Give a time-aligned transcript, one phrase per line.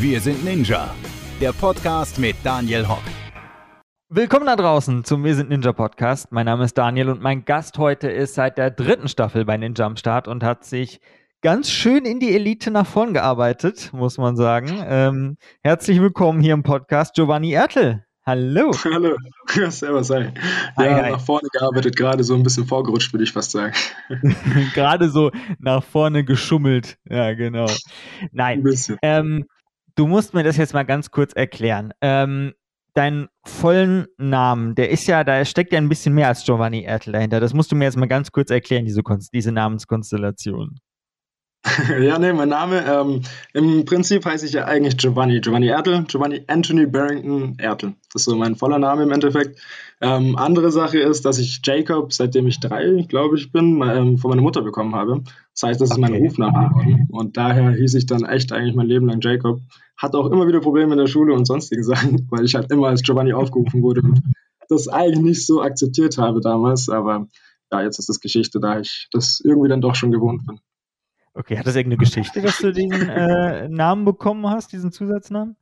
[0.00, 0.94] Wir sind Ninja.
[1.42, 3.02] Der Podcast mit Daniel Hock.
[4.08, 6.32] Willkommen da draußen zum Wir sind Ninja Podcast.
[6.32, 9.84] Mein Name ist Daniel und mein Gast heute ist seit der dritten Staffel bei Ninja
[9.84, 11.02] am Start und hat sich
[11.42, 14.82] ganz schön in die Elite nach vorn gearbeitet, muss man sagen.
[14.86, 18.02] Ähm, herzlich willkommen hier im Podcast, Giovanni Ertel.
[18.24, 18.72] Hallo.
[18.84, 19.16] Hallo.
[19.54, 20.22] Ja, servus, hi.
[20.22, 20.32] Ja,
[20.78, 21.10] hi, hi.
[21.10, 23.74] nach vorne gearbeitet, gerade so ein bisschen vorgerutscht, würde ich fast sagen.
[24.74, 26.96] gerade so nach vorne geschummelt.
[27.04, 27.66] Ja, genau.
[28.32, 28.60] Nein.
[28.60, 28.98] Ein bisschen.
[29.02, 29.44] Ähm,
[29.94, 31.92] du musst mir das jetzt mal ganz kurz erklären.
[32.00, 32.54] Ähm,
[32.94, 37.12] deinen vollen Namen, der ist ja, da steckt ja ein bisschen mehr als Giovanni Ertel
[37.12, 37.40] dahinter.
[37.40, 40.78] Das musst du mir jetzt mal ganz kurz erklären, diese, diese Namenskonstellation.
[42.00, 43.20] ja, nee, mein Name, ähm,
[43.52, 47.94] im Prinzip heiße ich ja eigentlich Giovanni, Giovanni Ertel, Giovanni Anthony Barrington Ertel.
[48.12, 49.60] Das ist so mein voller Name im Endeffekt.
[50.00, 54.30] Ähm, andere Sache ist, dass ich Jacob, seitdem ich drei, glaube ich, bin, ähm, von
[54.30, 55.22] meiner Mutter bekommen habe.
[55.52, 56.10] Das heißt, das ist okay.
[56.10, 57.08] mein Rufname geworden.
[57.10, 59.60] Und daher hieß ich dann echt eigentlich mein Leben lang Jacob.
[59.98, 62.88] Hatte auch immer wieder Probleme in der Schule und sonstige Sachen, weil ich halt immer
[62.88, 64.22] als Giovanni aufgerufen wurde und
[64.70, 66.88] das eigentlich nicht so akzeptiert habe damals.
[66.88, 67.26] Aber
[67.70, 70.58] ja, jetzt ist das Geschichte, da ich das irgendwie dann doch schon gewohnt bin.
[71.34, 75.56] Okay, hat das irgendeine Geschichte, dass du diesen äh, Namen bekommen hast, diesen Zusatznamen?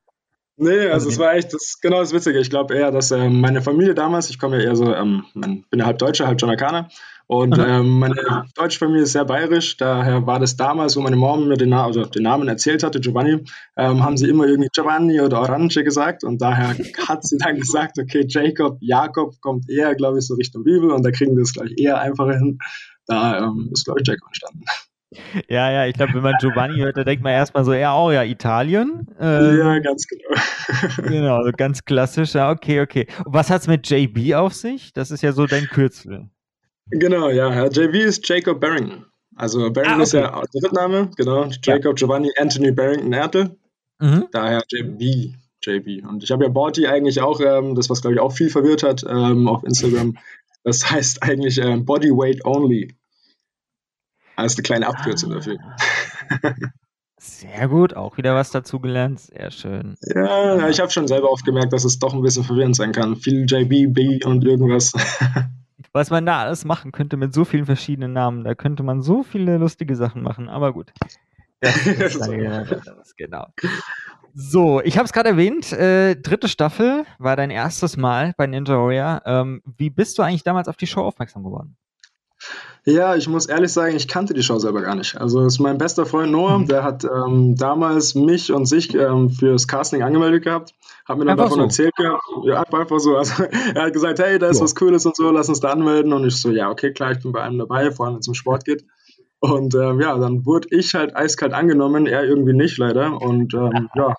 [0.61, 2.41] Nee, also, also es war echt, das genau das Witzige.
[2.41, 5.65] Ich glaube eher, dass ähm, meine Familie damals, ich komme ja eher so, ähm, bin
[5.73, 6.89] ja halb Deutscher, halb Jamaikaner.
[7.29, 8.17] Und ähm, meine
[8.57, 11.85] deutsche Familie ist sehr bayerisch, daher war das damals, wo meine Mom mir den, Na
[11.85, 13.45] also den Namen erzählt hatte, Giovanni,
[13.77, 16.75] ähm, haben sie immer irgendwie Giovanni oder Orange gesagt und daher
[17.07, 21.05] hat sie dann gesagt, okay, Jacob, Jakob kommt eher, glaube ich, so Richtung Bibel und
[21.05, 22.59] da kriegen wir es gleich eher einfacher hin.
[23.07, 24.65] Da ähm, ist, glaube ich, Jacob entstanden.
[25.49, 28.11] Ja, ja, ich glaube, wenn man Giovanni hört, da denkt man erstmal so, ja, oh
[28.11, 29.07] ja, Italien.
[29.19, 31.09] Ähm, ja, ganz genau.
[31.09, 33.07] genau, also ganz klassisch, ja, okay, okay.
[33.25, 34.93] Und was hat es mit JB auf sich?
[34.93, 36.29] Das ist ja so dein Kürzel.
[36.91, 39.07] Genau, ja, JB ist Jacob Barrington.
[39.35, 40.03] Also Barrington ah, okay.
[40.03, 41.49] ist ja der Drittname, genau.
[41.63, 41.93] Jacob ja.
[41.93, 43.57] Giovanni Anthony Barrington Ertel.
[44.01, 44.27] Mhm.
[44.33, 45.35] Daher JB.
[45.65, 46.05] JB.
[46.09, 48.83] Und ich habe ja Borty eigentlich auch, ähm, das was glaube ich auch viel verwirrt
[48.83, 50.17] hat ähm, auf Instagram.
[50.65, 52.95] Das heißt eigentlich ähm, Body Weight Only.
[54.45, 55.35] Ist eine kleine Abkürzung ah.
[55.37, 55.59] dafür.
[57.21, 59.21] Sehr gut, auch wieder was dazugelernt.
[59.21, 59.97] Sehr schön.
[60.15, 63.17] Ja, ich habe schon selber oft gemerkt, dass es doch ein bisschen verwirrend sein kann.
[63.17, 64.93] Viel JB, B und irgendwas.
[65.93, 68.45] Was man da alles machen könnte mit so vielen verschiedenen Namen.
[68.45, 70.93] Da könnte man so viele lustige Sachen machen, aber gut.
[71.61, 72.33] Das ist so.
[73.17, 73.47] genau.
[74.35, 78.77] So, ich habe es gerade erwähnt, äh, dritte Staffel war dein erstes Mal bei Ninja
[78.77, 79.23] Warrior.
[79.25, 81.77] Ähm, wie bist du eigentlich damals auf die Show aufmerksam geworden?
[82.89, 85.21] Ja, ich muss ehrlich sagen, ich kannte die Show selber gar nicht.
[85.21, 86.69] Also es ist mein bester Freund Noah, mhm.
[86.69, 90.75] der hat ähm, damals mich und sich ähm, fürs Casting angemeldet gehabt,
[91.07, 91.65] hat mir dann einfach davon so.
[91.65, 92.23] erzählt gehabt.
[92.45, 93.17] Ja, einfach so.
[93.19, 93.45] Also
[93.75, 94.65] er hat gesagt, hey, da ist ja.
[94.65, 96.15] was Cooles und so, lass uns da anmelden.
[96.15, 98.29] Und ich so, ja, okay, klar, ich bin bei einem dabei, vor allem wenn es
[98.29, 98.87] um Sport geht.
[99.41, 103.21] Und ähm, ja, dann wurde ich halt eiskalt angenommen, er irgendwie nicht leider.
[103.21, 104.15] Und ähm, ja,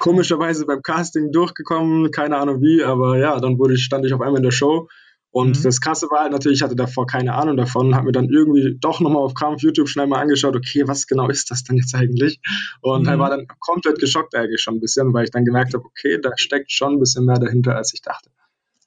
[0.00, 4.20] komischerweise beim Casting durchgekommen, keine Ahnung wie, aber ja, dann wurde ich, stand ich auf
[4.20, 4.88] einmal in der Show
[5.32, 5.62] und mhm.
[5.62, 8.76] das Krasse war halt natürlich, ich hatte davor keine Ahnung davon, habe mir dann irgendwie
[8.78, 11.94] doch nochmal auf Krampf YouTube schnell mal angeschaut, okay, was genau ist das denn jetzt
[11.94, 12.38] eigentlich?
[12.82, 13.18] Und mhm.
[13.18, 16.30] war dann komplett geschockt eigentlich schon ein bisschen, weil ich dann gemerkt habe, okay, da
[16.36, 18.28] steckt schon ein bisschen mehr dahinter, als ich dachte.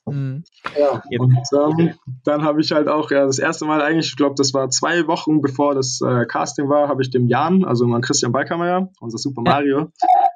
[0.06, 0.44] Mhm.
[0.79, 4.35] Ja, und ähm, dann habe ich halt auch ja, das erste Mal eigentlich, ich glaube,
[4.38, 8.01] das war zwei Wochen bevor das äh, Casting war, habe ich dem Jan, also mein
[8.01, 9.91] Christian Balkammer, unser Super Mario,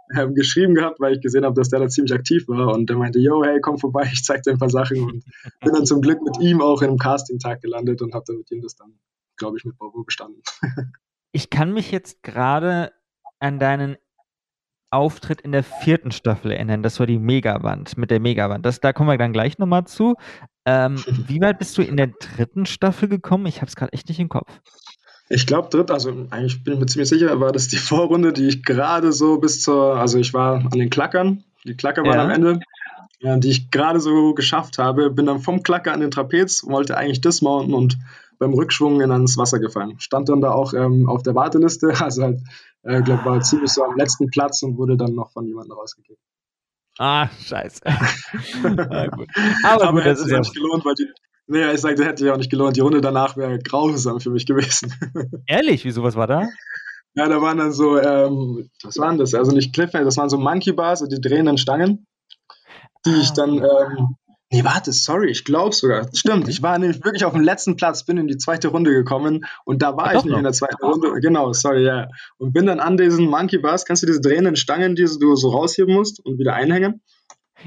[0.10, 2.98] äh, geschrieben gehabt, weil ich gesehen habe, dass der da ziemlich aktiv war und der
[2.98, 5.24] meinte, yo, hey, komm vorbei, ich zeig dir ein paar Sachen und
[5.62, 8.52] bin dann zum Glück mit ihm auch in einem Casting-Tag gelandet und habe dann mit
[8.52, 8.94] ihm das dann,
[9.38, 10.42] glaube ich, mit Bravo bestanden.
[11.32, 12.92] ich kann mich jetzt gerade
[13.40, 13.98] an deinen
[14.92, 16.82] Auftritt in der vierten Staffel erinnern.
[16.82, 18.66] Das war die Megawand mit der Megawand.
[18.66, 20.16] Das, da kommen wir dann gleich nochmal zu.
[20.66, 20.96] Ähm,
[21.28, 23.46] wie weit bist du in der dritten Staffel gekommen?
[23.46, 24.60] Ich habe es gerade echt nicht im Kopf.
[25.30, 28.48] Ich glaube, dritt, also eigentlich bin ich mir ziemlich sicher, war das die Vorrunde, die
[28.48, 32.24] ich gerade so bis zur, also ich war an den Klackern, die Klacker waren ja.
[32.24, 32.60] am Ende,
[33.20, 36.98] ja, die ich gerade so geschafft habe, bin dann vom Klacker an den Trapez, wollte
[36.98, 37.98] eigentlich dismounten und
[38.40, 40.00] beim Rückschwung in ans Wasser gefallen.
[40.00, 42.40] Stand dann da auch ähm, auf der Warteliste, also halt,
[42.84, 46.20] äh, glaube war ziemlich so am letzten Platz und wurde dann noch von jemandem rausgekickt.
[46.98, 47.82] Ah, scheiße.
[48.64, 49.28] Aber,
[49.64, 51.08] Aber gut, das ist ja gelohnt, weil die,
[51.50, 52.78] nee, ich sagte, hätte ja auch nicht gelohnt.
[52.78, 54.94] Die Runde danach wäre grausam für mich gewesen.
[55.46, 55.86] Ehrlich?
[55.86, 56.48] Wieso, was war da?
[57.16, 59.34] Ja, da waren dann so, ähm, was waren das?
[59.34, 62.08] Also nicht Cliffhanger, das waren so Monkey Bars, also die drehenden Stangen,
[63.06, 63.92] die ich dann ah.
[63.98, 64.16] ähm,
[64.52, 66.10] Nee, warte, sorry, ich glaube sogar.
[66.12, 69.46] Stimmt, ich war nämlich wirklich auf dem letzten Platz, bin in die zweite Runde gekommen
[69.64, 70.40] und da war Ach, ich nicht noch.
[70.40, 71.20] in der zweiten Runde.
[71.22, 71.96] Genau, sorry, ja.
[71.96, 72.08] Yeah.
[72.40, 75.50] Und bin dann an diesen Monkey Bars, kannst du diese drehenden Stangen, die du so
[75.50, 77.04] rausheben musst und wieder einhängen?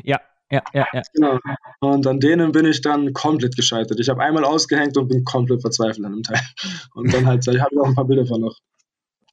[0.03, 0.21] Ja,
[0.53, 1.03] ja, ja, ja.
[1.15, 1.39] Genau.
[1.81, 3.99] Und an denen bin ich dann komplett gescheitert.
[3.99, 6.41] Ich habe einmal ausgehängt und bin komplett verzweifelt an dem Teil.
[6.95, 8.59] Und dann halt, ich habe noch ein paar Bilder von noch.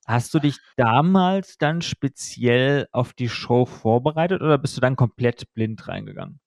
[0.07, 5.53] Hast du dich damals dann speziell auf die Show vorbereitet oder bist du dann komplett
[5.53, 6.39] blind reingegangen?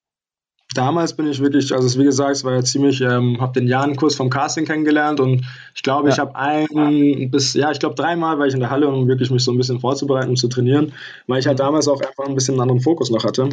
[0.74, 4.14] Damals bin ich wirklich, also wie gesagt, es war ja ziemlich, ähm, habe den Jahrenkurs
[4.14, 5.44] vom Casting kennengelernt und
[5.74, 6.14] ich glaube, ja.
[6.14, 9.30] ich habe ein bis, ja, ich glaube dreimal war ich in der Halle, um wirklich
[9.30, 10.94] mich so ein bisschen vorzubereiten, um zu trainieren,
[11.26, 11.64] weil ich halt mhm.
[11.64, 13.50] damals auch einfach ein bisschen einen anderen Fokus noch hatte.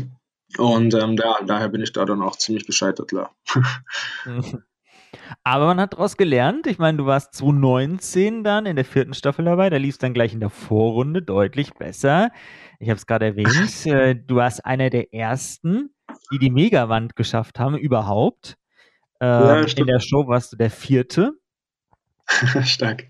[0.57, 3.35] Und ähm, da, daher bin ich da dann auch ziemlich gescheitert, klar.
[5.43, 6.67] Aber man hat daraus gelernt.
[6.67, 9.69] Ich meine, du warst 2019 dann in der vierten Staffel dabei.
[9.69, 12.31] Da lief es dann gleich in der Vorrunde deutlich besser.
[12.79, 13.49] Ich habe es gerade erwähnt.
[13.85, 15.93] Äh, du warst einer der ersten,
[16.31, 18.57] die die Megawand geschafft haben, überhaupt.
[19.21, 21.33] Ähm, ja, in der Show warst du der vierte.
[22.63, 23.07] Stark.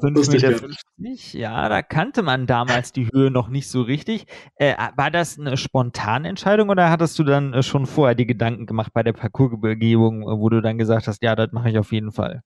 [0.00, 0.50] 5,50
[0.98, 1.38] Meter.
[1.38, 4.26] Ja, da kannte man damals die Höhe noch nicht so richtig.
[4.56, 8.66] Äh, war das eine spontane Entscheidung oder hattest du dann äh, schon vorher die Gedanken
[8.66, 12.12] gemacht bei der Parcoursbegebung, wo du dann gesagt hast, ja, das mache ich auf jeden
[12.12, 12.42] Fall?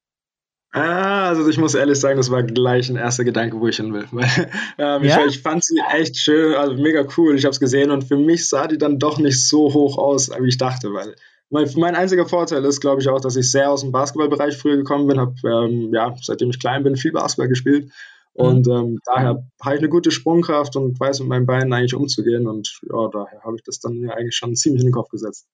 [0.72, 3.92] Ah, also ich muss ehrlich sagen, das war gleich ein erster Gedanke, wo ich hin
[3.92, 4.06] will.
[4.12, 5.24] Weil, ähm, ja?
[5.24, 7.34] ich, ich, fand sie echt schön, also mega cool.
[7.34, 10.30] Ich habe es gesehen und für mich sah die dann doch nicht so hoch aus,
[10.30, 11.16] wie ich dachte, weil
[11.50, 14.76] mein, mein einziger Vorteil ist, glaube ich, auch, dass ich sehr aus dem Basketballbereich früher
[14.76, 17.90] gekommen bin, habe ähm, ja, seitdem ich klein bin, viel Basketball gespielt.
[18.34, 18.44] Mhm.
[18.44, 22.46] Und ähm, daher habe ich eine gute Sprungkraft und weiß mit meinen Beinen eigentlich umzugehen.
[22.46, 25.46] Und ja, daher habe ich das dann ja eigentlich schon ziemlich in den Kopf gesetzt.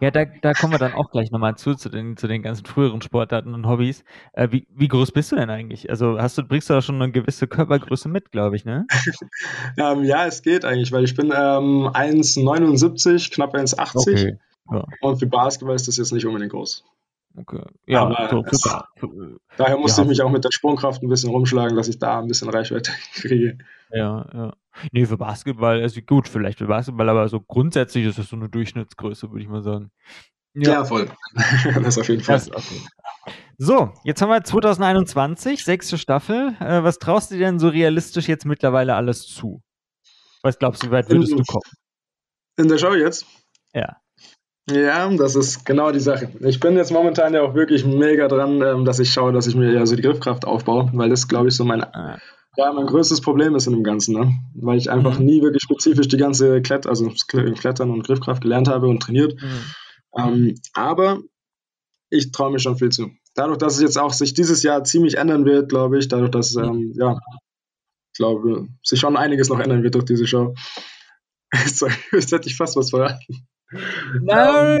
[0.00, 2.66] Ja, da, da kommen wir dann auch gleich nochmal zu, zu den, zu den ganzen
[2.66, 4.04] früheren Sportarten und Hobbys.
[4.34, 5.88] Äh, wie, wie groß bist du denn eigentlich?
[5.88, 8.86] Also hast du, bringst du da schon eine gewisse Körpergröße mit, glaube ich, ne?
[9.78, 14.10] ähm, ja, es geht eigentlich, weil ich bin ähm, 1,79, knapp 1,80.
[14.10, 14.38] Okay.
[14.70, 14.84] Ja.
[15.00, 16.84] Und für Basketball ist das jetzt nicht unbedingt groß.
[17.38, 17.62] Okay.
[17.86, 18.62] Ja, Aber so, es,
[19.58, 20.04] daher musste ja.
[20.04, 22.92] ich mich auch mit der Sprungkraft ein bisschen rumschlagen, dass ich da ein bisschen Reichweite
[23.14, 23.58] kriege.
[23.90, 24.56] Ja, ja.
[24.92, 28.48] Nee, für Basketball, also gut, vielleicht für Basketball, aber so grundsätzlich ist das so eine
[28.48, 29.90] Durchschnittsgröße, würde ich mal sagen.
[30.54, 31.10] Ja, ja voll.
[31.82, 32.40] das auf jeden Fall.
[32.50, 32.80] Okay.
[33.58, 36.56] So, jetzt haben wir 2021, sechste Staffel.
[36.60, 39.62] Äh, was traust du dir denn so realistisch jetzt mittlerweile alles zu?
[40.42, 41.62] Was glaubst du, wie weit würdest in, du kommen?
[42.56, 43.26] In der Show jetzt?
[43.74, 43.96] Ja.
[44.68, 46.32] Ja, das ist genau die Sache.
[46.40, 49.54] Ich bin jetzt momentan ja auch wirklich mega dran, ähm, dass ich schaue, dass ich
[49.54, 52.18] mir ja so die Griffkraft aufbaue, weil das, glaube ich, so mein, ah.
[52.56, 54.32] ja, mein größtes Problem ist in dem Ganzen, ne?
[54.54, 55.24] weil ich einfach mhm.
[55.24, 59.40] nie wirklich spezifisch die ganze Klett also Klettern und Griffkraft gelernt habe und trainiert.
[59.40, 59.64] Mhm.
[60.18, 61.20] Ähm, aber
[62.10, 63.10] ich traue mir schon viel zu.
[63.34, 66.56] Dadurch, dass es jetzt auch sich dieses Jahr ziemlich ändern wird, glaube ich, dadurch, dass,
[66.56, 67.20] ähm, ja,
[68.12, 70.54] ich glaube, sich schon einiges noch ändern wird durch diese Show.
[71.54, 73.46] Jetzt hätte ich fast was verraten.
[73.70, 74.80] Nein,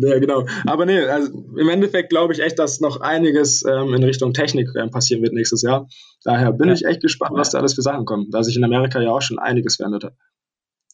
[0.00, 0.46] ja, genau.
[0.66, 4.70] Aber nee, also im Endeffekt glaube ich echt, dass noch einiges ähm, in Richtung Technik
[4.76, 5.88] ähm, passieren wird nächstes Jahr.
[6.24, 6.74] Daher bin ja.
[6.74, 9.20] ich echt gespannt, was da alles für Sachen kommen, da sich in Amerika ja auch
[9.20, 10.14] schon einiges verändert hat.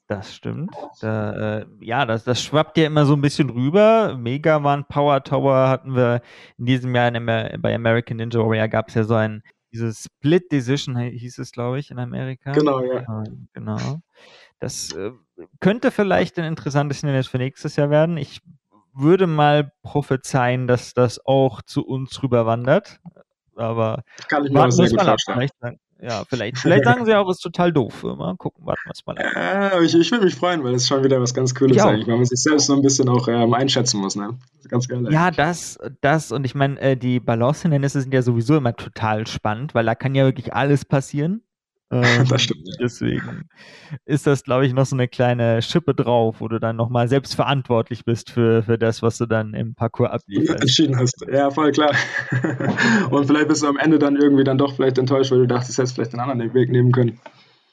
[0.09, 0.75] Das stimmt.
[1.01, 4.17] Da, äh, ja, das, das schwappt ja immer so ein bisschen rüber.
[4.19, 6.23] Mega Man Power Tower hatten wir
[6.57, 10.51] in diesem Jahr in, bei American Ninja Warrior gab es ja so ein, dieses Split
[10.51, 12.53] Decision hieß es, glaube ich, in Amerika.
[12.53, 13.05] Genau, ja.
[13.53, 14.01] Genau.
[14.61, 15.13] Das äh,
[15.61, 18.17] könnte vielleicht ein interessantes Hindernis für nächstes Jahr werden.
[18.17, 18.41] Ich
[18.93, 22.99] würde mal prophezeien, dass das auch zu uns rüberwandert.
[23.55, 25.79] Aber kann ich mir warten sehr gut vorstellen.
[26.01, 28.05] Ja, vielleicht, vielleicht sagen sie auch, es ist total doof.
[28.05, 29.33] Mal gucken, warten wir es mal an.
[29.35, 32.07] Ja, ich, ich würde mich freuen, weil es schon wieder was ganz Cooles ist eigentlich,
[32.07, 34.15] weil man sich selbst so ein bisschen auch ähm, einschätzen muss.
[34.15, 34.39] Ne?
[34.69, 34.99] Ganz geil.
[34.99, 35.15] Eigentlich.
[35.15, 39.75] Ja, das, das und ich meine, äh, die Balance-Hindernisse sind ja sowieso immer total spannend,
[39.75, 41.43] weil da kann ja wirklich alles passieren.
[41.93, 42.67] Ähm, das stimmt.
[42.67, 42.75] Ja.
[42.81, 43.49] Deswegen
[44.05, 47.35] ist das, glaube ich, noch so eine kleine Schippe drauf, wo du dann nochmal selbst
[47.35, 50.61] verantwortlich bist für, für das, was du dann im Parcours ablieferst.
[50.61, 51.25] Entschieden hast.
[51.33, 51.93] Ja, voll klar.
[53.11, 55.79] Und vielleicht bist du am Ende dann irgendwie dann doch vielleicht enttäuscht, weil du dachtest,
[55.79, 57.19] du hättest vielleicht einen anderen Weg nehmen können.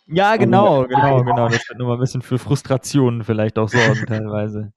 [0.07, 1.49] Ja, genau, um, genau, genau.
[1.49, 4.71] Das wird nur mal ein bisschen für Frustrationen vielleicht auch sorgen teilweise.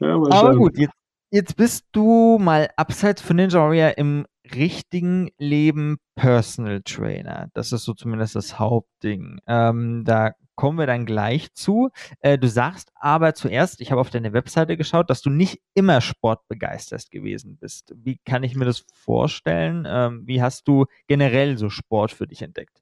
[0.00, 0.94] Ja, Aber gut, jetzt,
[1.30, 7.48] jetzt bist du mal abseits von Ninja Warrior im richtigen Leben Personal Trainer.
[7.54, 9.40] Das ist so zumindest das Hauptding.
[9.46, 11.90] Ähm, da kommen wir dann gleich zu.
[12.20, 16.00] Äh, du sagst aber zuerst, ich habe auf deine Webseite geschaut, dass du nicht immer
[16.00, 17.94] sportbegeistert gewesen bist.
[17.96, 19.86] Wie kann ich mir das vorstellen?
[19.88, 22.81] Ähm, wie hast du generell so Sport für dich entdeckt?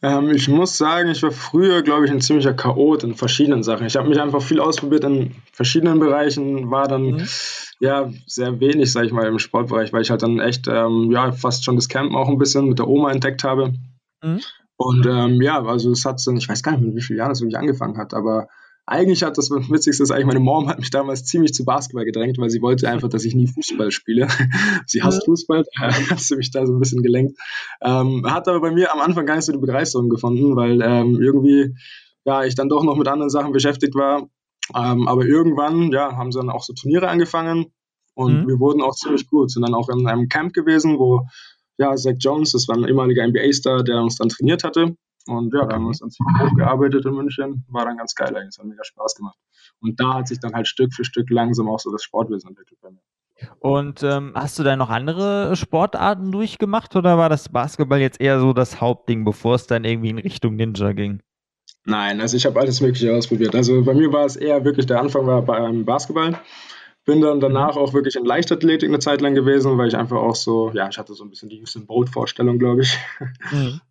[0.00, 3.86] Ähm, ich muss sagen, ich war früher, glaube ich, ein ziemlicher Chaot in verschiedenen Sachen.
[3.86, 7.28] Ich habe mich einfach viel ausprobiert in verschiedenen Bereichen, war dann mhm.
[7.80, 11.32] ja sehr wenig, sage ich mal, im Sportbereich, weil ich halt dann echt ähm, ja
[11.32, 13.74] fast schon das Campen auch ein bisschen mit der Oma entdeckt habe.
[14.22, 14.40] Mhm.
[14.76, 17.32] Und ähm, ja, also es hat dann, ich weiß gar nicht, mit wie vielen Jahren
[17.32, 18.46] es wirklich angefangen hat, aber
[18.88, 22.38] eigentlich hat das Witzigste ist eigentlich, meine Mom hat mich damals ziemlich zu Basketball gedrängt,
[22.38, 24.28] weil sie wollte einfach, dass ich nie Fußball spiele.
[24.86, 27.38] sie hasst Fußball, daher hat sie mich da so ein bisschen gelenkt.
[27.82, 31.20] Ähm, hat aber bei mir am Anfang gar nicht so die Begeisterung gefunden, weil ähm,
[31.20, 31.74] irgendwie,
[32.24, 34.28] ja, ich dann doch noch mit anderen Sachen beschäftigt war.
[34.74, 37.66] Ähm, aber irgendwann, ja, haben sie dann auch so Turniere angefangen
[38.14, 38.48] und mhm.
[38.48, 39.50] wir wurden auch ziemlich gut.
[39.50, 41.26] Sind dann auch in einem Camp gewesen, wo
[41.78, 44.96] ja, Zach Jones, das war ein ehemaliger NBA-Star, der uns dann trainiert hatte.
[45.28, 47.64] Und ja, da haben wir uns dann ziemlich hochgearbeitet in München.
[47.68, 48.48] War dann ganz geil eigentlich.
[48.48, 49.38] Es hat mega Spaß gemacht.
[49.80, 52.80] Und da hat sich dann halt Stück für Stück langsam auch so das Sportwissen entwickelt
[52.80, 53.00] bei mir.
[53.60, 58.40] Und ähm, hast du da noch andere Sportarten durchgemacht oder war das Basketball jetzt eher
[58.40, 61.20] so das Hauptding, bevor es dann irgendwie in Richtung Ninja ging?
[61.84, 63.54] Nein, also ich habe alles Mögliche ausprobiert.
[63.54, 66.38] Also bei mir war es eher wirklich, der Anfang war beim Basketball.
[67.08, 70.34] Bin dann danach auch wirklich in Leichtathletik eine Zeit lang gewesen, weil ich einfach auch
[70.34, 72.98] so, ja, ich hatte so ein bisschen die Usain Bolt-Vorstellung, glaube ich.
[73.50, 73.80] Mhm.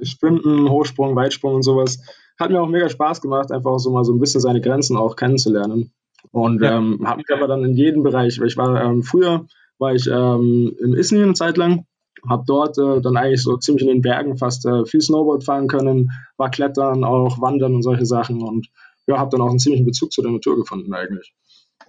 [0.00, 1.98] äh, Sprinten, Hochsprung, Weitsprung und sowas.
[2.40, 4.96] Hat mir auch mega Spaß gemacht, einfach auch so mal so ein bisschen seine Grenzen
[4.96, 5.92] auch kennenzulernen.
[6.32, 6.78] Und ja.
[6.78, 9.44] ähm, habe mich aber dann in jedem Bereich, weil ich war ähm, früher,
[9.78, 11.84] war ich ähm, in Isny eine Zeit lang,
[12.26, 15.68] habe dort äh, dann eigentlich so ziemlich in den Bergen fast äh, viel Snowboard fahren
[15.68, 18.68] können, war Klettern, auch Wandern und solche Sachen und
[19.06, 21.34] ja, habe dann auch einen ziemlichen Bezug zu der Natur gefunden eigentlich.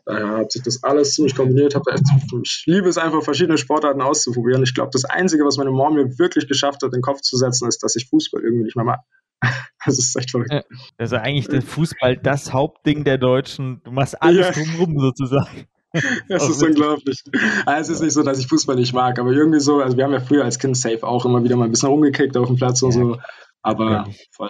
[0.06, 1.74] Daher hat sich das alles ziemlich kombiniert.
[1.76, 4.62] Hab ich liebe es einfach, verschiedene Sportarten auszuprobieren.
[4.64, 7.38] Ich glaube, das Einzige, was meine Mom mir wirklich geschafft hat, in den Kopf zu
[7.38, 9.00] setzen, ist, dass ich Fußball irgendwie nicht mehr mag.
[9.86, 10.66] Das ist echt verrückt.
[10.98, 13.82] Also eigentlich der Fußball das Hauptding der Deutschen.
[13.84, 14.52] Du machst alles ja.
[14.52, 15.68] drumherum sozusagen.
[16.28, 17.24] Das ist unglaublich.
[17.66, 20.04] Also es ist nicht so, dass ich Fußball nicht mag, aber irgendwie so, also wir
[20.04, 22.58] haben ja früher als Kind safe auch immer wieder mal ein bisschen rumgekickt auf dem
[22.58, 23.18] Platz und so,
[23.62, 24.08] aber ja.
[24.32, 24.50] voll.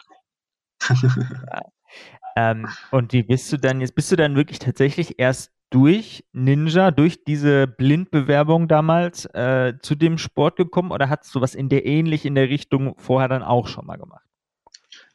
[2.36, 6.92] ähm, und wie bist du dann jetzt, bist du dann wirklich tatsächlich erst durch Ninja,
[6.92, 11.86] durch diese Blindbewerbung damals äh, zu dem Sport gekommen oder hast du was in der
[11.86, 14.25] ähnlich in der Richtung vorher dann auch schon mal gemacht?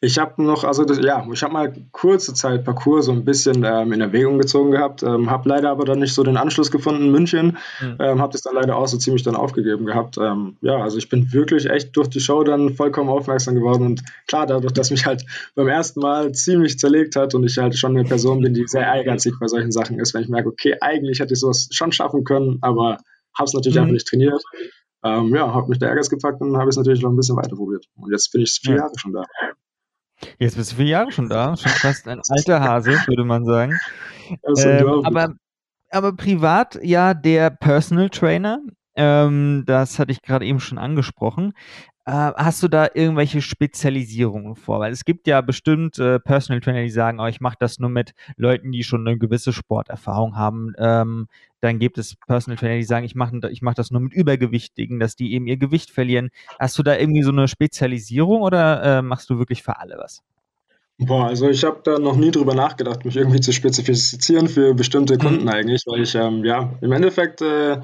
[0.02, 3.64] Ich habe noch, also das, ja, ich habe mal kurze Zeit Parcours so ein bisschen
[3.64, 7.04] ähm, in Erwägung gezogen gehabt, ähm, habe leider aber dann nicht so den Anschluss gefunden
[7.04, 7.96] in München, mhm.
[7.98, 10.16] ähm, habe das dann leider auch so ziemlich dann aufgegeben gehabt.
[10.16, 14.02] Ähm, ja, also ich bin wirklich echt durch die Show dann vollkommen aufmerksam geworden und
[14.26, 17.94] klar, dadurch, dass mich halt beim ersten Mal ziemlich zerlegt hat und ich halt schon
[17.94, 21.20] eine Person bin, die sehr ehrgeizig bei solchen Sachen ist, wenn ich merke, okay, eigentlich
[21.20, 22.96] hätte ich sowas schon schaffen können, aber
[23.36, 23.82] habe es natürlich mhm.
[23.82, 24.42] einfach nicht trainiert.
[25.04, 27.56] Ähm, ja, habe mich der Ehrgeiz gepackt und habe es natürlich noch ein bisschen weiter
[27.56, 27.86] probiert.
[27.96, 28.80] Und jetzt bin ich vier ja.
[28.82, 29.24] Jahre schon da.
[30.38, 33.78] Jetzt bist du vier Jahre schon da, schon fast ein alter Hase, würde man sagen.
[34.58, 35.34] Ähm, aber,
[35.90, 38.60] aber privat ja der Personal Trainer,
[38.94, 41.52] ähm, das hatte ich gerade eben schon angesprochen.
[42.10, 44.80] Äh, hast du da irgendwelche Spezialisierungen vor?
[44.80, 47.88] Weil es gibt ja bestimmt äh, Personal Trainer, die sagen, oh, ich mache das nur
[47.88, 50.72] mit Leuten, die schon eine gewisse Sporterfahrung haben.
[50.78, 51.28] Ähm,
[51.60, 54.98] dann gibt es Personal Trainer, die sagen, ich mache ich mach das nur mit Übergewichtigen,
[54.98, 56.30] dass die eben ihr Gewicht verlieren.
[56.58, 60.24] Hast du da irgendwie so eine Spezialisierung oder äh, machst du wirklich für alle was?
[60.98, 65.14] Boah, also ich habe da noch nie drüber nachgedacht, mich irgendwie zu spezifizieren für bestimmte
[65.14, 65.20] mhm.
[65.20, 67.80] Kunden eigentlich, weil ich, ähm, ja, im Endeffekt äh,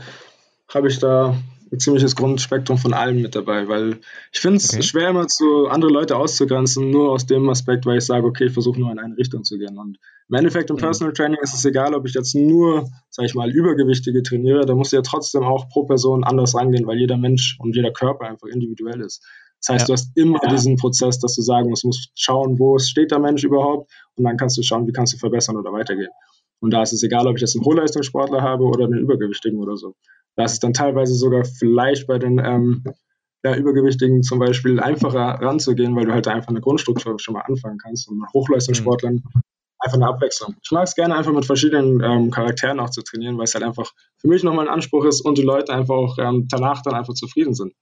[0.75, 1.37] habe ich da
[1.73, 3.99] ein ziemliches Grundspektrum von allem mit dabei, weil
[4.32, 4.82] ich finde es okay.
[4.82, 8.52] schwer immer zu andere Leute auszugrenzen, nur aus dem Aspekt, weil ich sage, okay, ich
[8.52, 9.76] versuche nur in eine Richtung zu gehen.
[9.78, 10.80] Und im Endeffekt im mhm.
[10.80, 14.75] Personal Training ist es egal, ob ich jetzt nur, sag ich mal, Übergewichtige trainiere, da
[14.75, 18.49] muss ja trotzdem auch pro Person anders rangehen, weil jeder Mensch und jeder Körper einfach
[18.49, 19.25] individuell ist.
[19.61, 19.87] Das heißt, ja.
[19.87, 20.50] du hast immer ja.
[20.50, 24.37] diesen Prozess, dass du sagen musst, musst schauen, wo steht der Mensch überhaupt und dann
[24.37, 26.11] kannst du schauen, wie kannst du verbessern oder weitergehen.
[26.61, 29.76] Und da ist es egal, ob ich jetzt einen Hochleistungssportler habe oder einen Übergewichtigen oder
[29.76, 29.94] so.
[30.37, 32.85] Da ist es dann teilweise sogar vielleicht bei den ähm,
[33.45, 37.78] ja, Übergewichtigen zum Beispiel einfacher ranzugehen, weil du halt einfach eine Grundstruktur schon mal anfangen
[37.78, 39.43] kannst und mit Hochleistungssportlern mhm.
[39.78, 40.57] einfach eine Abwechslung.
[40.62, 43.64] Ich mag es gerne einfach mit verschiedenen ähm, Charakteren auch zu trainieren, weil es halt
[43.64, 46.95] einfach für mich nochmal ein Anspruch ist und die Leute einfach auch ähm, danach dann
[46.95, 47.73] einfach zufrieden sind.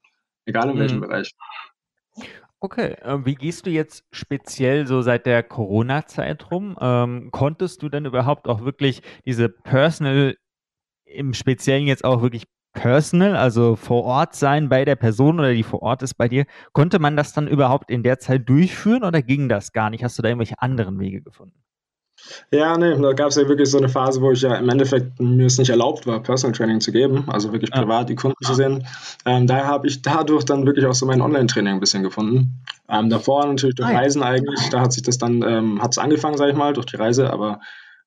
[0.46, 1.02] Egal in welchem mhm.
[1.02, 1.34] Bereich.
[2.60, 6.76] Okay, äh, wie gehst du jetzt speziell so seit der Corona-Zeit rum?
[6.80, 10.36] Ähm, konntest du denn überhaupt auch wirklich diese Personal
[11.14, 15.62] im Speziellen jetzt auch wirklich personal, also vor Ort sein bei der Person oder die
[15.62, 16.44] vor Ort ist bei dir.
[16.72, 20.04] Konnte man das dann überhaupt in der Zeit durchführen oder ging das gar nicht?
[20.04, 21.64] Hast du da irgendwelche anderen Wege gefunden?
[22.50, 25.20] Ja, nee, da gab es ja wirklich so eine Phase, wo ich ja im Endeffekt
[25.20, 28.54] mir es nicht erlaubt war, Personal Training zu geben, also wirklich privat die Kunden zu
[28.54, 28.86] sehen.
[29.26, 32.62] Ähm, daher habe ich dadurch dann wirklich auch so mein Online-Training ein bisschen gefunden.
[32.88, 35.98] Ähm, davor natürlich durch ah, Reisen eigentlich, da hat sich das dann, ähm, hat es
[35.98, 37.60] angefangen, sage ich mal, durch die Reise, aber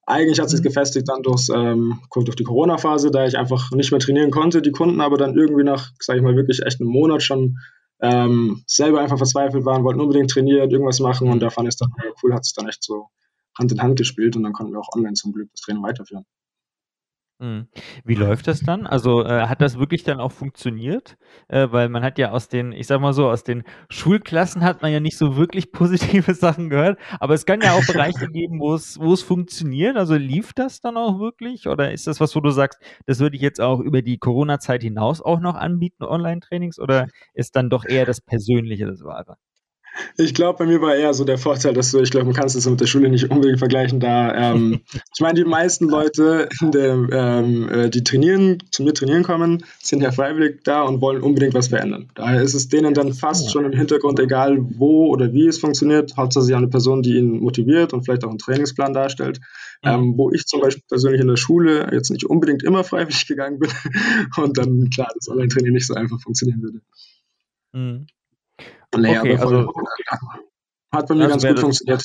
[0.07, 0.63] eigentlich hat sich mhm.
[0.63, 4.71] gefestigt dann durchs, ähm, durch die Corona-Phase, da ich einfach nicht mehr trainieren konnte, die
[4.71, 7.57] Kunden aber dann irgendwie nach, sage ich mal, wirklich echt einem Monat schon
[8.01, 11.41] ähm, selber einfach verzweifelt waren, wollten unbedingt trainieren, irgendwas machen und mhm.
[11.41, 11.91] da fand ich es dann
[12.23, 13.07] cool, hat es dann echt so
[13.59, 16.25] Hand in Hand gespielt und dann konnten wir auch online zum Glück das Training weiterführen.
[17.39, 17.67] Mhm.
[18.03, 18.87] Wie läuft das dann?
[18.87, 21.17] Also äh, hat das wirklich dann auch funktioniert?
[21.49, 24.81] Äh, weil man hat ja aus den, ich sag mal so, aus den Schulklassen hat
[24.81, 28.59] man ja nicht so wirklich positive Sachen gehört, aber es kann ja auch Bereiche geben,
[28.59, 29.97] wo es, wo es funktioniert.
[29.97, 31.67] Also lief das dann auch wirklich?
[31.67, 34.81] Oder ist das was, wo du sagst, das würde ich jetzt auch über die Corona-Zeit
[34.81, 39.37] hinaus auch noch anbieten, Online-Trainings, oder ist dann doch eher das Persönliche das Wahre?
[40.17, 42.45] Ich glaube, bei mir war eher so der Vorteil, dass du, ich glaube, man kann
[42.45, 44.81] es mit der Schule nicht unbedingt vergleichen, da ähm,
[45.13, 50.01] ich meine, die meisten Leute, der, ähm, äh, die trainieren, zu mir trainieren kommen, sind
[50.01, 52.09] ja freiwillig da und wollen unbedingt was verändern.
[52.15, 56.15] Daher ist es denen dann fast schon im Hintergrund egal, wo oder wie es funktioniert.
[56.17, 59.39] Hauptsache sie haben eine Person, die ihn motiviert und vielleicht auch einen Trainingsplan darstellt.
[59.83, 63.59] Ähm, wo ich zum Beispiel persönlich in der Schule jetzt nicht unbedingt immer freiwillig gegangen
[63.59, 63.69] bin
[64.37, 66.81] und dann klar das Online-Training nicht so einfach funktionieren würde.
[67.73, 68.07] Mhm.
[68.95, 69.71] Nee, okay, also
[70.93, 72.01] hat bei mir ganz gut funktioniert.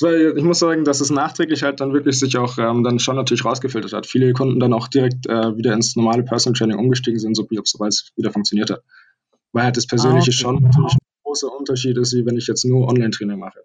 [0.00, 3.16] War, ich muss sagen, dass es nachträglich halt dann wirklich sich auch ähm, dann schon
[3.16, 4.06] natürlich rausgefiltert hat.
[4.06, 7.92] Viele Kunden dann auch direkt äh, wieder ins normale Personal Training umgestiegen sind, so, sobald
[7.92, 8.82] es wieder funktioniert hat.
[9.52, 10.42] Weil halt das Persönliche ah, okay.
[10.42, 13.64] schon natürlich ein großer Unterschied ist, wie wenn ich jetzt nur Online-Training mache.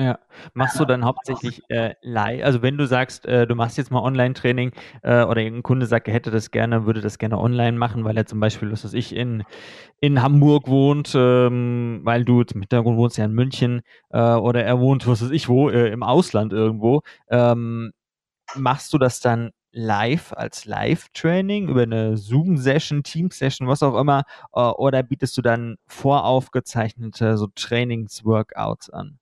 [0.00, 0.20] Ja.
[0.54, 2.44] Machst du dann hauptsächlich äh, live?
[2.44, 4.70] Also wenn du sagst, äh, du machst jetzt mal Online-Training
[5.02, 8.16] äh, oder irgendein Kunde sagt, er hätte das gerne, würde das gerne online machen, weil
[8.16, 9.42] er zum Beispiel, was weiß ich, in,
[10.00, 14.78] in Hamburg wohnt, ähm, weil du zum Hintergrund wohnst ja in München äh, oder er
[14.78, 17.02] wohnt, was weiß ich wo, äh, im Ausland irgendwo.
[17.28, 17.90] Ähm,
[18.56, 24.24] machst du das dann live als Live-Training über eine Zoom-Session, Team-Session, was auch immer,
[24.54, 29.18] äh, oder bietest du dann voraufgezeichnete so Trainings-Workouts an?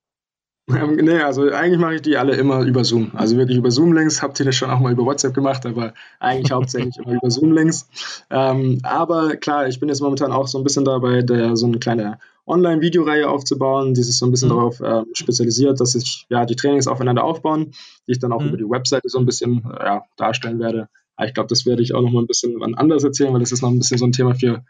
[0.69, 3.13] Ähm, nee, also eigentlich mache ich die alle immer über Zoom.
[3.15, 4.21] Also wirklich über Zoom-Links.
[4.21, 7.89] Habt ihr das schon auch mal über WhatsApp gemacht, aber eigentlich hauptsächlich immer über Zoom-Links.
[8.31, 11.79] Ähm, aber klar, ich bin jetzt momentan auch so ein bisschen dabei, der, so eine
[11.79, 14.55] kleine Online-Videoreihe aufzubauen, die sich so ein bisschen mhm.
[14.55, 17.73] darauf äh, spezialisiert, dass sich ja die Trainings aufeinander aufbauen,
[18.07, 18.49] die ich dann auch mhm.
[18.49, 20.89] über die Webseite so ein bisschen äh, ja, darstellen werde.
[21.17, 23.41] Aber ich glaube, das werde ich auch noch mal ein bisschen wann anders erzählen, weil
[23.41, 24.65] das ist noch ein bisschen so ein Thema für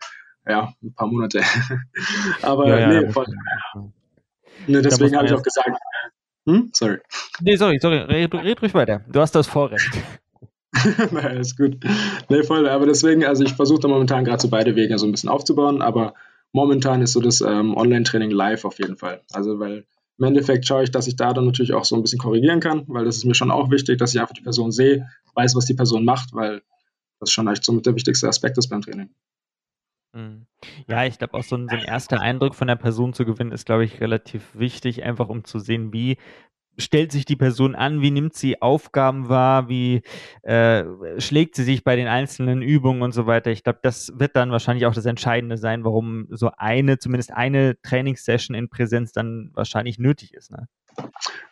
[0.47, 1.43] ja, ein paar Monate.
[2.43, 3.27] aber ja, nee, ja, voll.
[4.67, 5.71] Ne, deswegen habe ich auch gesagt.
[6.47, 6.71] Hm?
[6.73, 6.99] Sorry.
[7.41, 7.99] Nee, sorry, sorry.
[7.99, 9.05] Red, red ruhig weiter.
[9.09, 9.91] Du hast das Vorrecht.
[11.11, 11.79] naja, ist gut.
[12.29, 12.69] Nee, voll.
[12.69, 15.83] Aber deswegen, also ich versuche da momentan gerade so beide Wege so ein bisschen aufzubauen,
[15.83, 16.15] aber
[16.53, 19.23] momentan ist so das ähm, Online-Training live auf jeden Fall.
[19.33, 19.85] Also, weil
[20.19, 22.85] im Endeffekt schaue ich, dass ich da dann natürlich auch so ein bisschen korrigieren kann,
[22.87, 25.67] weil das ist mir schon auch wichtig, dass ich einfach die Person sehe, weiß, was
[25.67, 26.63] die Person macht, weil
[27.21, 29.11] das schon echt so mit der wichtigste Aspekt ist beim Training.
[30.17, 30.47] Mhm.
[30.89, 33.53] Ja, ich glaube auch so ein, so ein erster Eindruck von der Person zu gewinnen
[33.53, 36.17] ist, glaube ich, relativ wichtig, einfach um zu sehen, wie
[36.79, 40.03] stellt sich die Person an, wie nimmt sie Aufgaben wahr, wie
[40.43, 40.85] äh,
[41.19, 43.51] schlägt sie sich bei den einzelnen Übungen und so weiter.
[43.51, 47.81] Ich glaube, das wird dann wahrscheinlich auch das Entscheidende sein, warum so eine, zumindest eine
[47.83, 50.51] Trainingssession in Präsenz dann wahrscheinlich nötig ist.
[50.51, 50.69] Ne?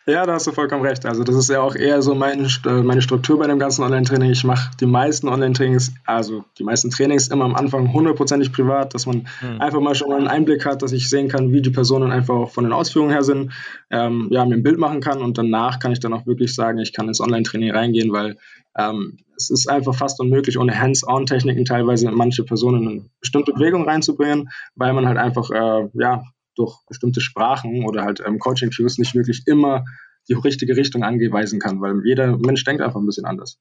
[0.07, 1.03] Ja, da hast du vollkommen recht.
[1.07, 4.29] Also das ist ja auch eher so mein, äh, meine Struktur bei dem ganzen Online-Training.
[4.29, 9.07] Ich mache die meisten Online-Trainings, also die meisten Trainings immer am Anfang hundertprozentig privat, dass
[9.07, 9.61] man mhm.
[9.61, 12.35] einfach mal schon mal einen Einblick hat, dass ich sehen kann, wie die Personen einfach
[12.35, 13.51] auch von den Ausführungen her sind,
[13.89, 16.77] ähm, ja, mir ein Bild machen kann und danach kann ich dann auch wirklich sagen,
[16.77, 18.37] ich kann ins Online-Training reingehen, weil
[18.77, 24.49] ähm, es ist einfach fast unmöglich, ohne Hands-on-Techniken teilweise manche Personen in bestimmte Bewegungen reinzubringen,
[24.75, 26.23] weil man halt einfach, äh, ja,
[26.55, 29.83] durch bestimmte Sprachen oder halt ähm, Coaching-Cues nicht wirklich immer
[30.27, 33.59] die richtige Richtung angeweisen kann, weil jeder Mensch denkt einfach ein bisschen anders.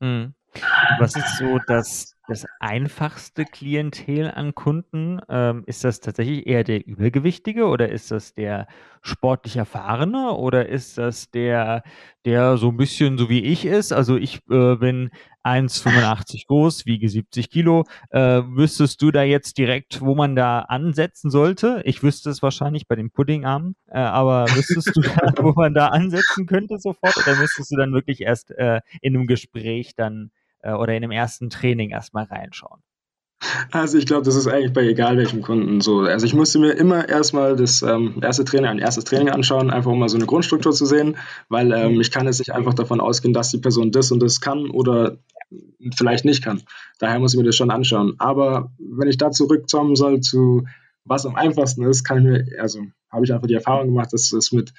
[0.00, 0.34] Mhm.
[0.98, 5.20] Was ist so das, das einfachste Klientel an Kunden?
[5.28, 8.68] Ähm, ist das tatsächlich eher der Übergewichtige oder ist das der
[9.02, 11.82] sportlich Erfahrene oder ist das der,
[12.24, 13.92] der so ein bisschen so wie ich ist?
[13.92, 15.10] Also ich äh, bin
[15.44, 17.84] 1,85 groß, wiege 70 Kilo.
[18.10, 21.82] Äh, wüsstest du da jetzt direkt, wo man da ansetzen sollte?
[21.84, 25.88] Ich wüsste es wahrscheinlich bei den Puddingarmen, äh, aber wüsstest du da, wo man da
[25.88, 27.16] ansetzen könnte sofort?
[27.16, 30.30] Oder müsstest du dann wirklich erst äh, in einem Gespräch dann
[30.60, 32.80] äh, oder in einem ersten Training erstmal reinschauen?
[33.70, 36.00] Also ich glaube, das ist eigentlich bei egal welchem Kunden so.
[36.00, 39.90] Also ich musste mir immer erstmal das ähm, erste Training, ein erstes Training anschauen, einfach
[39.90, 41.16] um mal so eine Grundstruktur zu sehen,
[41.48, 44.40] weil ähm, ich kann jetzt nicht einfach davon ausgehen, dass die Person das und das
[44.40, 45.18] kann oder
[45.96, 46.62] vielleicht nicht kann.
[46.98, 48.14] Daher muss ich mir das schon anschauen.
[48.18, 50.64] Aber wenn ich da zurückkommen soll zu
[51.04, 54.32] was am einfachsten ist, kann ich mir, also habe ich einfach die Erfahrung gemacht, dass
[54.32, 54.72] es mit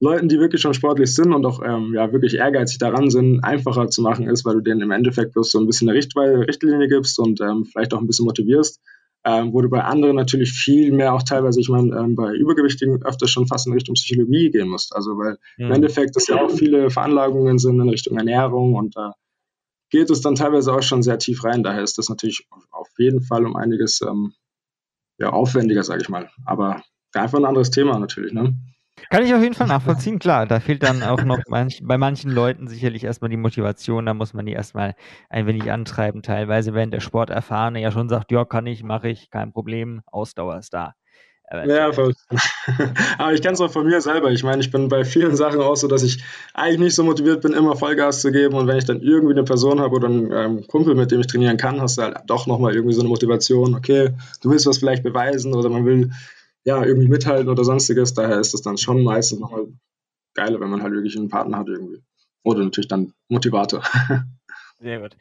[0.00, 3.88] Leuten, die wirklich schon sportlich sind und auch ähm, ja, wirklich ehrgeizig daran sind, einfacher
[3.88, 7.18] zu machen ist, weil du denen im Endeffekt bloß so ein bisschen eine Richtlinie gibst
[7.18, 8.80] und ähm, vielleicht auch ein bisschen motivierst.
[9.26, 13.02] Ähm, wo du bei anderen natürlich viel mehr auch teilweise, ich meine, ähm, bei Übergewichtigen
[13.04, 14.94] öfter schon fast in Richtung Psychologie gehen musst.
[14.94, 15.64] Also weil mhm.
[15.64, 19.14] im Endeffekt das ja auch viele Veranlagungen sind in Richtung Ernährung und da
[19.90, 21.62] geht es dann teilweise auch schon sehr tief rein.
[21.62, 24.34] Daher ist das natürlich auf jeden Fall um einiges ähm,
[25.18, 26.30] ja, aufwendiger, sage ich mal.
[26.44, 28.32] Aber einfach ein anderes Thema natürlich.
[28.32, 28.56] Ne?
[29.10, 30.46] Kann ich auf jeden Fall nachvollziehen, klar.
[30.46, 34.34] Da fehlt dann auch noch manch, bei manchen Leuten sicherlich erstmal die Motivation, da muss
[34.34, 34.94] man die erstmal
[35.28, 36.22] ein wenig antreiben.
[36.22, 40.58] Teilweise, wenn der Sporterfahrene ja schon sagt, ja, kann ich, mache ich, kein Problem, Ausdauer
[40.58, 40.94] ist da.
[41.50, 42.14] Ja, voll.
[43.18, 44.30] Aber ich kenne es auch von mir selber.
[44.32, 47.42] Ich meine, ich bin bei vielen Sachen auch so, dass ich eigentlich nicht so motiviert
[47.42, 48.54] bin, immer Vollgas zu geben.
[48.54, 51.26] Und wenn ich dann irgendwie eine Person habe oder einen ähm, Kumpel, mit dem ich
[51.26, 53.74] trainieren kann, hast du halt doch nochmal irgendwie so eine Motivation.
[53.74, 56.10] Okay, du willst was vielleicht beweisen oder man will
[56.64, 58.14] ja, irgendwie mithalten oder sonstiges.
[58.14, 59.66] Daher ist es dann schon meistens nochmal
[60.34, 62.02] geiler, wenn man halt wirklich einen Partner hat irgendwie.
[62.42, 63.82] Oder natürlich dann Motivator.
[64.80, 65.16] Sehr gut.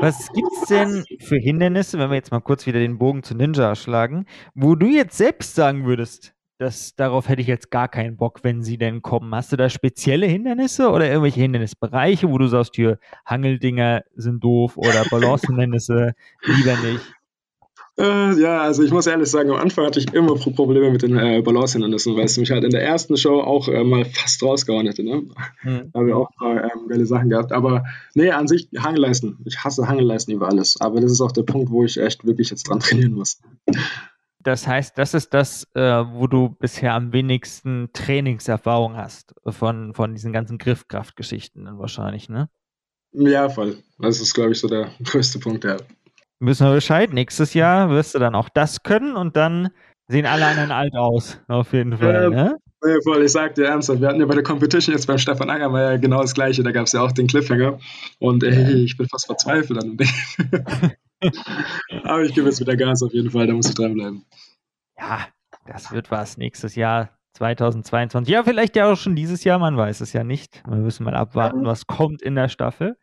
[0.00, 3.34] Was gibt es denn für Hindernisse, wenn wir jetzt mal kurz wieder den Bogen zu
[3.34, 8.16] Ninja schlagen, wo du jetzt selbst sagen würdest, dass darauf hätte ich jetzt gar keinen
[8.16, 9.34] Bock, wenn sie denn kommen.
[9.34, 14.76] Hast du da spezielle Hindernisse oder irgendwelche Hindernisbereiche, wo du sagst, hier Hangeldinger sind doof
[14.76, 17.15] oder Balance-Hindernisse lieber nicht?
[17.98, 21.16] Äh, ja, also ich muss ehrlich sagen, am Anfang hatte ich immer Probleme mit den
[21.16, 24.86] äh, Balance-Hindernissen, weil es mich halt in der ersten Show auch äh, mal fast rausgehauen
[24.86, 25.02] hätte.
[25.02, 25.26] Ne?
[25.60, 25.90] Hm.
[25.92, 27.52] Da haben wir auch ein paar ähm, geile Sachen gehabt.
[27.52, 29.38] Aber nee, an sich Hangelleisten.
[29.46, 30.78] Ich hasse Hangelleisten über alles.
[30.78, 33.40] Aber das ist auch der Punkt, wo ich echt wirklich jetzt dran trainieren muss.
[34.40, 40.14] Das heißt, das ist das, äh, wo du bisher am wenigsten Trainingserfahrung hast von, von
[40.14, 42.50] diesen ganzen Griffkraftgeschichten dann wahrscheinlich, ne?
[43.12, 43.78] Ja, voll.
[43.98, 45.78] Das ist, glaube ich, so der größte Punkt, ja
[46.40, 47.12] wissen wir Bescheid.
[47.12, 49.70] Nächstes Jahr wirst du dann auch das können und dann
[50.08, 51.40] sehen alle anderen alt aus.
[51.48, 52.24] Auf jeden Fall.
[52.24, 52.56] Ähm, ne?
[53.04, 55.80] Voll, ich sag dir ernsthaft, wir hatten ja bei der Competition jetzt beim Stefan Anger
[55.80, 57.78] ja genau das gleiche, da gab es ja auch den Cliffhanger
[58.20, 60.92] und ey, ich bin fast verzweifelt an dem
[62.04, 64.24] Aber ich gebe jetzt wieder Gas auf jeden Fall, da muss ich dranbleiben.
[64.98, 65.26] Ja,
[65.66, 67.10] das wird was nächstes Jahr.
[67.36, 68.32] 2022.
[68.32, 70.62] Ja, vielleicht ja auch schon dieses Jahr, man weiß es ja nicht.
[70.66, 72.96] Wir müssen mal abwarten, was kommt in der Staffel.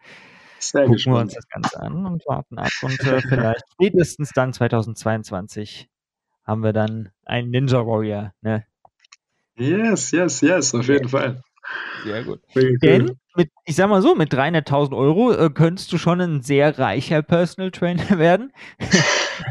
[0.69, 1.15] Sehr gucken gespannt.
[1.15, 2.71] wir uns das Ganze an und warten ab.
[2.81, 5.89] Und äh, vielleicht spätestens dann 2022
[6.45, 8.33] haben wir dann einen Ninja Warrior.
[8.41, 8.65] Ne?
[9.55, 11.41] Yes, yes, yes, auf jeden Fall.
[12.03, 12.41] Sehr gut.
[12.55, 16.77] Denn mit, ich sag mal so, mit 300.000 Euro äh, könntest du schon ein sehr
[16.77, 18.51] reicher Personal Trainer werden.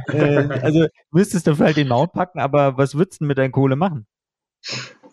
[0.09, 3.77] äh, also müsstest du vielleicht den Mount packen, aber was würdest du mit deiner Kohle
[3.77, 4.07] machen?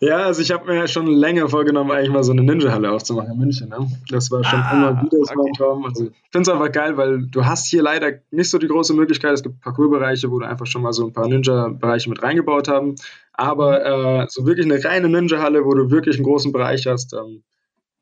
[0.01, 3.33] Ja, also ich habe mir ja schon länger vorgenommen, eigentlich mal so eine Ninja-Halle aufzumachen
[3.33, 3.67] in München.
[3.67, 3.85] Ne?
[4.09, 5.85] Das war schon ah, immer wieder so ein Traum.
[5.85, 8.93] Also ich finde es einfach geil, weil du hast hier leider nicht so die große
[8.93, 9.33] Möglichkeit.
[9.33, 12.95] Es gibt Parcoursbereiche, wo du einfach schon mal so ein paar Ninja-Bereiche mit reingebaut haben.
[13.33, 17.43] Aber äh, so wirklich eine reine Ninja-Halle, wo du wirklich einen großen Bereich hast, ähm,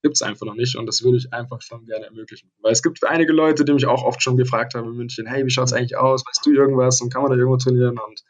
[0.03, 0.77] gibt es einfach noch nicht.
[0.77, 2.51] Und das würde ich einfach schon gerne ermöglichen.
[2.61, 5.43] Weil es gibt einige Leute, die mich auch oft schon gefragt haben in München, hey,
[5.43, 6.23] wie schaut es eigentlich aus?
[6.27, 7.01] Weißt du irgendwas?
[7.01, 7.97] Und kann man da irgendwo trainieren?
[7.97, 8.21] Und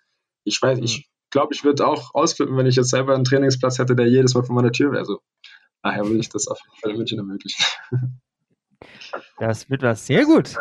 [0.45, 1.03] ich weiß, ich hm
[1.37, 4.43] glaube, ich würde auch ausflippen, wenn ich jetzt selber einen Trainingsplatz hätte, der jedes Mal
[4.43, 5.01] vor meiner Tür wäre.
[5.01, 5.19] Also,
[5.83, 7.63] daher will ich das auf jeden Fall in München ermöglichen.
[9.39, 10.55] Das wird was sehr gut.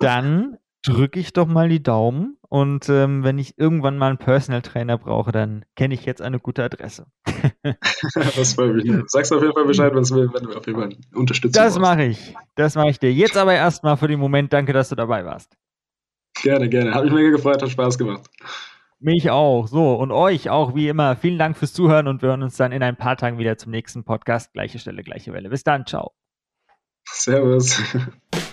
[0.00, 4.60] Dann drücke ich doch mal die Daumen und ähm, wenn ich irgendwann mal einen Personal
[4.60, 7.06] Trainer brauche, dann kenne ich jetzt eine gute Adresse.
[8.14, 8.92] das freut mich.
[9.06, 11.56] Sagst auf jeden Fall Bescheid, wenn du auf jeden Fall unterstützt.
[11.56, 12.34] Das mache ich.
[12.54, 13.12] Das mache ich dir.
[13.12, 15.56] Jetzt aber erstmal für den Moment danke, dass du dabei warst.
[16.42, 16.92] Gerne, gerne.
[16.92, 18.28] Hat mich mega gefreut, hat Spaß gemacht.
[19.00, 19.66] Mich auch.
[19.66, 21.16] So, und euch auch wie immer.
[21.16, 23.70] Vielen Dank fürs Zuhören und wir hören uns dann in ein paar Tagen wieder zum
[23.70, 24.52] nächsten Podcast.
[24.52, 25.50] Gleiche Stelle, gleiche Welle.
[25.50, 25.86] Bis dann.
[25.86, 26.12] Ciao.
[27.06, 27.82] Servus.